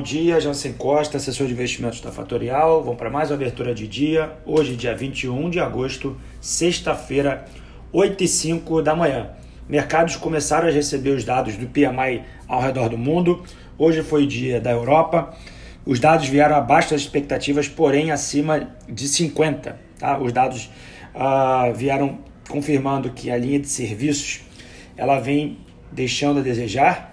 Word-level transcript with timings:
bom 0.00 0.02
dia. 0.02 0.40
Jansen 0.40 0.72
Costa, 0.72 1.18
assessor 1.18 1.46
de 1.46 1.52
investimentos 1.52 2.00
da 2.00 2.10
Fatorial. 2.10 2.82
Vamos 2.82 2.96
para 2.96 3.10
mais 3.10 3.30
uma 3.30 3.36
abertura 3.36 3.74
de 3.74 3.86
dia. 3.86 4.32
Hoje, 4.46 4.74
dia 4.74 4.96
21 4.96 5.50
de 5.50 5.60
agosto, 5.60 6.16
sexta-feira, 6.40 7.44
8 7.92 8.24
e 8.24 8.26
5 8.26 8.80
da 8.80 8.96
manhã. 8.96 9.28
Mercados 9.68 10.16
começaram 10.16 10.68
a 10.68 10.70
receber 10.70 11.10
os 11.10 11.22
dados 11.22 11.54
do 11.58 11.66
PMI 11.66 12.22
ao 12.48 12.62
redor 12.62 12.88
do 12.88 12.96
mundo. 12.96 13.44
Hoje 13.76 14.02
foi 14.02 14.26
dia 14.26 14.58
da 14.58 14.70
Europa. 14.70 15.36
Os 15.84 16.00
dados 16.00 16.26
vieram 16.26 16.56
abaixo 16.56 16.92
das 16.92 17.02
expectativas, 17.02 17.68
porém 17.68 18.10
acima 18.10 18.70
de 18.88 19.06
50. 19.06 19.78
Tá? 19.98 20.18
Os 20.18 20.32
dados 20.32 20.70
uh, 21.14 21.74
vieram 21.74 22.20
confirmando 22.48 23.10
que 23.10 23.30
a 23.30 23.36
linha 23.36 23.60
de 23.60 23.68
serviços 23.68 24.40
ela 24.96 25.20
vem 25.20 25.58
deixando 25.92 26.40
a 26.40 26.42
desejar 26.42 27.10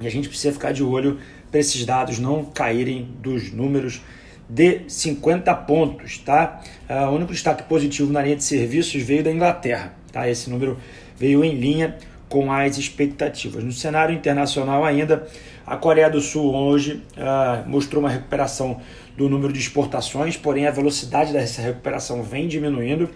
e 0.00 0.06
a 0.06 0.10
gente 0.10 0.28
precisa 0.28 0.52
ficar 0.52 0.72
de 0.72 0.82
olho 0.82 1.18
para 1.50 1.60
esses 1.60 1.84
dados 1.84 2.18
não 2.18 2.44
caírem 2.44 3.08
dos 3.20 3.52
números 3.52 4.00
de 4.48 4.82
50 4.88 5.52
pontos, 5.54 6.18
tá? 6.18 6.60
Uh, 6.88 7.10
o 7.10 7.14
único 7.16 7.32
destaque 7.32 7.64
positivo 7.64 8.12
na 8.12 8.22
linha 8.22 8.36
de 8.36 8.44
serviços 8.44 9.02
veio 9.02 9.24
da 9.24 9.30
Inglaterra, 9.30 9.94
tá? 10.12 10.28
Esse 10.28 10.48
número 10.48 10.78
veio 11.16 11.44
em 11.44 11.54
linha 11.54 11.96
com 12.28 12.52
as 12.52 12.78
expectativas. 12.78 13.62
No 13.64 13.72
cenário 13.72 14.14
internacional 14.14 14.84
ainda, 14.84 15.26
a 15.66 15.76
Coreia 15.76 16.08
do 16.08 16.20
Sul 16.20 16.54
hoje 16.54 17.02
uh, 17.16 17.68
mostrou 17.68 18.02
uma 18.02 18.10
recuperação 18.10 18.80
do 19.16 19.28
número 19.28 19.52
de 19.52 19.58
exportações, 19.58 20.36
porém 20.36 20.66
a 20.66 20.70
velocidade 20.70 21.32
dessa 21.32 21.62
recuperação 21.62 22.22
vem 22.22 22.46
diminuindo, 22.46 23.08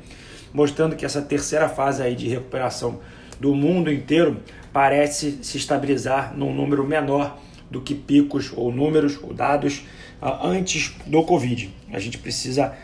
mostrando 0.52 0.96
que 0.96 1.04
essa 1.04 1.23
terceira 1.23 1.68
fase 1.68 2.02
aí 2.02 2.16
de 2.16 2.28
recuperação 2.28 3.01
do 3.38 3.54
mundo 3.54 3.92
inteiro 3.92 4.38
parece 4.73 5.38
se 5.42 5.59
estabilizar 5.59 6.37
num 6.37 6.54
número 6.54 6.84
menor 6.84 7.38
do 7.70 7.80
que 7.80 7.95
picos 7.95 8.52
ou 8.55 8.73
números 8.73 9.19
ou 9.23 9.33
dados 9.33 9.84
uh, 10.20 10.47
antes 10.47 10.95
do 11.06 11.23
Covid. 11.23 11.73
A 11.93 11.98
gente 11.98 12.19
precisa 12.19 12.74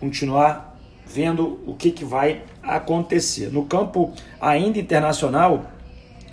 continuar 0.00 0.76
vendo 1.06 1.60
o 1.66 1.74
que, 1.74 1.90
que 1.90 2.04
vai 2.04 2.42
acontecer. 2.62 3.52
No 3.52 3.64
campo 3.66 4.12
ainda 4.40 4.78
internacional, 4.78 5.70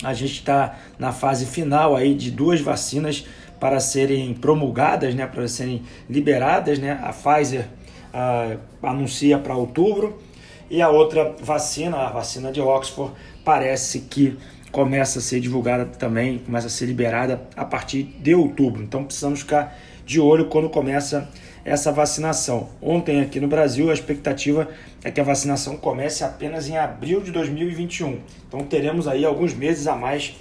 a 0.02 0.12
gente 0.12 0.32
está 0.32 0.78
na 0.98 1.12
fase 1.12 1.46
final 1.46 1.94
aí 1.94 2.14
de 2.14 2.30
duas 2.30 2.60
vacinas 2.60 3.24
para 3.60 3.78
serem 3.78 4.34
promulgadas, 4.34 5.14
né, 5.14 5.26
para 5.26 5.46
serem 5.46 5.82
liberadas. 6.10 6.78
Né? 6.78 6.98
A 7.02 7.12
Pfizer 7.12 7.68
uh, 8.12 8.58
anuncia 8.82 9.38
para 9.38 9.54
outubro 9.54 10.20
e 10.68 10.82
a 10.82 10.88
outra 10.88 11.36
vacina, 11.40 11.98
a 11.98 12.10
vacina 12.10 12.50
de 12.50 12.60
Oxford, 12.60 13.12
parece 13.44 14.00
que 14.00 14.36
começa 14.72 15.18
a 15.18 15.22
ser 15.22 15.38
divulgada 15.38 15.84
também, 15.84 16.38
começa 16.38 16.66
a 16.66 16.70
ser 16.70 16.86
liberada 16.86 17.42
a 17.54 17.64
partir 17.64 18.02
de 18.02 18.34
outubro. 18.34 18.82
Então 18.82 19.04
precisamos 19.04 19.40
ficar 19.40 19.78
de 20.04 20.18
olho 20.18 20.46
quando 20.46 20.70
começa 20.70 21.28
essa 21.64 21.92
vacinação. 21.92 22.70
Ontem 22.80 23.20
aqui 23.20 23.38
no 23.38 23.46
Brasil 23.46 23.90
a 23.90 23.94
expectativa 23.94 24.68
é 25.04 25.10
que 25.10 25.20
a 25.20 25.24
vacinação 25.24 25.76
comece 25.76 26.24
apenas 26.24 26.68
em 26.68 26.76
abril 26.76 27.20
de 27.20 27.30
2021. 27.30 28.18
Então 28.48 28.64
teremos 28.64 29.06
aí 29.06 29.24
alguns 29.24 29.54
meses 29.54 29.86
a 29.86 29.94
mais 29.94 30.34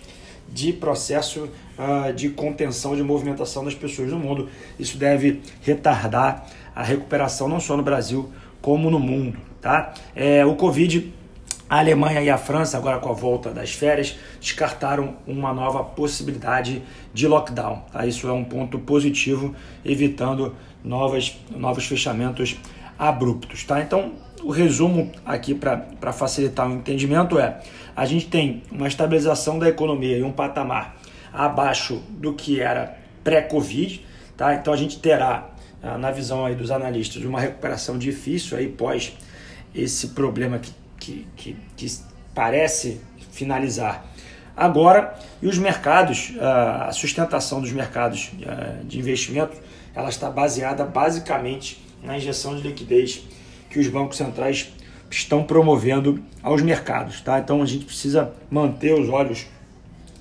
de 0.50 0.74
processo 0.74 1.50
uh, 1.78 2.12
de 2.14 2.30
contenção 2.30 2.96
de 2.96 3.04
movimentação 3.04 3.64
das 3.64 3.76
pessoas 3.76 4.12
no 4.12 4.18
mundo. 4.18 4.50
Isso 4.80 4.98
deve 4.98 5.42
retardar 5.62 6.48
a 6.74 6.84
recuperação 6.84 7.48
não 7.48 7.60
só 7.60 7.76
no 7.78 7.84
Brasil 7.84 8.32
como 8.62 8.90
no 8.90 9.00
mundo, 9.00 9.38
tá? 9.62 9.94
É, 10.16 10.46
o 10.46 10.56
Covid 10.56 11.12
a 11.72 11.80
Alemanha 11.80 12.22
e 12.22 12.30
a 12.30 12.38
França, 12.38 12.78
agora 12.78 13.00
com 13.00 13.08
a 13.08 13.14
volta 13.14 13.50
das 13.52 13.72
férias, 13.72 14.18
descartaram 14.42 15.16
uma 15.26 15.54
nova 15.54 15.82
possibilidade 15.82 16.84
de 17.14 17.26
lockdown. 17.30 17.86
Tá? 17.94 18.06
Isso 18.06 18.28
é 18.28 18.34
um 18.34 18.44
ponto 18.44 18.78
positivo, 18.78 19.56
evitando 19.86 20.54
novas, 20.84 21.40
novos 21.50 21.86
fechamentos 21.86 22.58
abruptos. 23.00 23.64
Tá? 23.64 23.80
Então, 23.80 24.12
o 24.44 24.52
resumo 24.52 25.14
aqui 25.26 25.56
para 25.56 26.12
facilitar 26.12 26.70
o 26.70 26.74
entendimento 26.74 27.40
é: 27.40 27.62
a 27.96 28.06
gente 28.06 28.28
tem 28.28 28.64
uma 28.70 28.90
estabilização 28.90 29.58
da 29.58 29.70
economia 29.70 30.18
e 30.18 30.24
um 30.24 30.32
patamar 30.34 30.98
abaixo 31.32 32.04
do 32.10 32.34
que 32.34 32.60
era 32.60 32.98
pré-Covid. 33.24 34.06
Tá? 34.36 34.56
Então, 34.56 34.74
a 34.74 34.78
gente 34.78 35.00
terá, 35.00 35.52
ah, 35.82 35.98
na 35.98 36.12
visão 36.12 36.46
aí 36.46 36.54
dos 36.54 36.70
analistas, 36.70 37.24
uma 37.24 37.40
recuperação 37.40 37.98
difícil 37.98 38.58
aí 38.58 38.68
pós 38.68 39.14
esse 39.74 40.10
problema 40.10 40.60
que 40.60 40.81
que, 41.02 41.28
que, 41.36 41.58
que 41.76 41.92
parece 42.34 43.02
finalizar 43.32 44.06
agora. 44.56 45.20
E 45.42 45.48
os 45.48 45.58
mercados, 45.58 46.34
a 46.40 46.92
sustentação 46.94 47.60
dos 47.60 47.72
mercados 47.72 48.32
de 48.86 49.00
investimento, 49.00 49.58
ela 49.96 50.10
está 50.10 50.30
baseada 50.30 50.86
basicamente 50.86 51.84
na 52.04 52.18
injeção 52.18 52.56
de 52.56 52.62
liquidez 52.62 53.24
que 53.70 53.80
os 53.80 53.88
bancos 53.88 54.18
centrais 54.18 54.72
estão 55.10 55.44
promovendo 55.44 56.24
aos 56.44 56.62
mercados. 56.62 57.22
Tá? 57.22 57.40
Então 57.40 57.62
a 57.62 57.66
gente 57.66 57.86
precisa 57.86 58.32
manter 58.50 58.94
os 58.94 59.10
olhos 59.10 59.48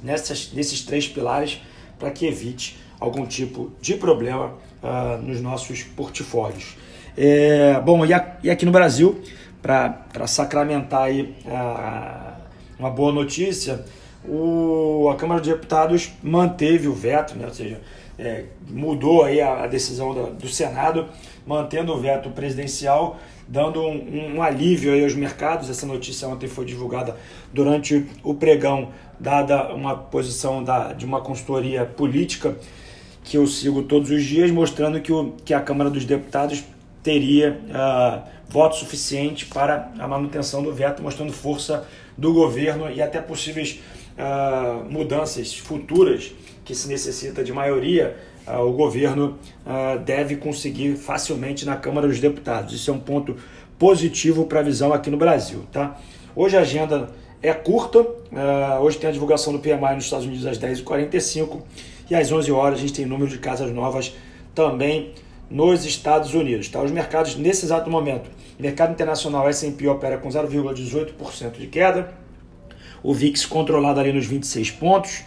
nessas, 0.02 0.52
nesses 0.52 0.82
três 0.82 1.06
pilares 1.06 1.60
para 1.98 2.10
que 2.10 2.26
evite 2.26 2.78
algum 2.98 3.26
tipo 3.26 3.72
de 3.80 3.94
problema 3.94 4.54
uh, 4.82 5.20
nos 5.22 5.40
nossos 5.40 5.82
portfólios. 5.82 6.76
É, 7.16 7.80
bom, 7.80 8.04
e, 8.04 8.14
a, 8.14 8.36
e 8.42 8.50
aqui 8.50 8.64
no 8.64 8.72
Brasil, 8.72 9.20
para 9.62 10.26
sacramentar 10.26 11.02
aí 11.02 11.34
a, 11.46 12.34
uma 12.78 12.90
boa 12.90 13.12
notícia, 13.12 13.84
o, 14.24 15.08
a 15.10 15.16
Câmara 15.16 15.40
dos 15.40 15.48
Deputados 15.48 16.12
manteve 16.22 16.88
o 16.88 16.94
veto, 16.94 17.34
né? 17.36 17.46
ou 17.46 17.54
seja, 17.54 17.80
é, 18.18 18.44
mudou 18.68 19.24
aí 19.24 19.40
a, 19.40 19.64
a 19.64 19.66
decisão 19.66 20.12
do, 20.12 20.26
do, 20.34 20.48
Senado, 20.48 21.08
mantendo 21.46 21.92
o 21.92 21.98
veto 21.98 22.30
presidencial, 22.30 23.18
dando 23.48 23.80
um, 23.80 24.36
um, 24.36 24.42
alívio 24.42 24.92
aí 24.92 25.02
aos 25.02 25.14
mercados. 25.14 25.70
Essa 25.70 25.86
notícia 25.86 26.28
ontem 26.28 26.46
foi 26.46 26.64
divulgada 26.66 27.16
durante 27.52 28.06
o 28.22 28.34
pregão, 28.34 28.90
dada 29.18 29.74
uma 29.74 29.96
posição 29.96 30.62
da, 30.62 30.92
de 30.92 31.04
uma 31.06 31.20
consultoria 31.20 31.84
política 31.84 32.56
que 33.24 33.36
eu 33.36 33.46
sigo 33.46 33.82
todos 33.82 34.10
os 34.10 34.22
dias, 34.22 34.50
mostrando 34.50 35.00
que, 35.00 35.12
o, 35.12 35.34
que 35.44 35.54
a 35.54 35.60
Câmara 35.60 35.90
dos 35.90 36.04
Deputados 36.04 36.62
teria 37.02 37.60
uh, 37.68 38.22
voto 38.48 38.76
suficiente 38.76 39.46
para 39.46 39.90
a 39.98 40.06
manutenção 40.06 40.62
do 40.62 40.72
veto, 40.72 41.02
mostrando 41.02 41.32
força 41.32 41.86
do 42.16 42.32
governo 42.32 42.90
e 42.90 43.00
até 43.00 43.20
possíveis 43.20 43.80
uh, 44.18 44.84
mudanças 44.90 45.56
futuras 45.56 46.32
que 46.64 46.74
se 46.74 46.88
necessita 46.88 47.42
de 47.42 47.52
maioria, 47.52 48.16
uh, 48.46 48.60
o 48.60 48.72
governo 48.72 49.38
deve 50.04 50.36
conseguir 50.36 50.96
facilmente 50.96 51.64
na 51.64 51.76
Câmara 51.76 52.06
dos 52.06 52.20
Deputados. 52.20 52.74
Isso 52.74 52.90
é 52.90 52.94
um 52.94 52.98
ponto 52.98 53.36
positivo 53.78 54.46
para 54.46 54.60
a 54.60 54.62
visão 54.62 54.92
aqui 54.92 55.10
no 55.10 55.16
Brasil. 55.16 55.64
Tá? 55.72 55.98
Hoje 56.34 56.56
a 56.56 56.60
agenda 56.60 57.08
é 57.42 57.52
curta, 57.52 58.04
hoje 58.80 58.98
tem 58.98 59.08
a 59.08 59.12
divulgação 59.12 59.52
do 59.52 59.58
PMI 59.58 59.94
nos 59.94 60.04
Estados 60.04 60.26
Unidos 60.26 60.44
às 60.44 60.58
10h45 60.58 61.62
e 62.10 62.14
às 62.14 62.30
11 62.30 62.52
horas 62.52 62.78
a 62.78 62.82
gente 62.82 62.92
tem 62.92 63.06
número 63.06 63.30
de 63.30 63.38
casas 63.38 63.72
novas 63.72 64.14
também 64.54 65.12
nos 65.50 65.84
Estados 65.84 66.32
Unidos. 66.34 66.68
Tá? 66.68 66.80
Os 66.80 66.90
mercados, 66.90 67.36
nesse 67.36 67.66
exato 67.66 67.90
momento, 67.90 68.30
mercado 68.58 68.92
internacional 68.92 69.48
S&P 69.48 69.88
opera 69.88 70.18
com 70.18 70.28
0,18% 70.28 71.58
de 71.58 71.66
queda, 71.66 72.14
o 73.02 73.12
VIX 73.12 73.44
controlado 73.46 73.98
ali 73.98 74.12
nos 74.12 74.26
26 74.26 74.70
pontos, 74.72 75.24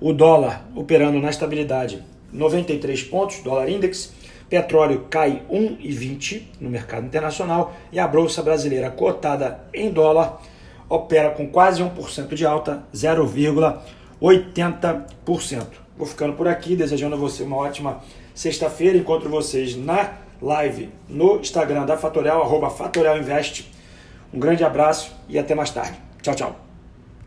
o 0.00 0.12
dólar 0.12 0.68
operando 0.74 1.18
na 1.18 1.30
estabilidade 1.30 2.04
93 2.32 3.02
pontos, 3.04 3.40
dólar 3.40 3.68
index, 3.68 4.12
petróleo 4.48 5.06
cai 5.08 5.42
1,20 5.50 6.42
no 6.60 6.68
mercado 6.68 7.06
internacional 7.06 7.74
e 7.90 7.98
a 7.98 8.06
bolsa 8.06 8.42
brasileira 8.42 8.90
cotada 8.90 9.64
em 9.72 9.90
dólar 9.90 10.42
opera 10.88 11.30
com 11.30 11.48
quase 11.48 11.82
1% 11.82 12.34
de 12.34 12.44
alta, 12.44 12.84
0,80%. 12.94 15.66
Vou 15.96 16.06
ficando 16.06 16.34
por 16.34 16.46
aqui, 16.48 16.76
desejando 16.76 17.14
a 17.14 17.18
você 17.18 17.44
uma 17.44 17.56
ótima 17.56 18.02
Sexta-feira 18.34 18.98
encontro 18.98 19.30
vocês 19.30 19.76
na 19.76 20.14
live 20.42 20.90
no 21.08 21.36
Instagram 21.36 21.86
da 21.86 21.96
Fatorial, 21.96 22.42
arroba 22.42 22.68
Fatorial 22.68 23.16
Invest. 23.16 23.70
Um 24.32 24.40
grande 24.40 24.64
abraço 24.64 25.14
e 25.28 25.38
até 25.38 25.54
mais 25.54 25.70
tarde. 25.70 25.96
Tchau, 26.20 26.34
tchau. 26.34 26.63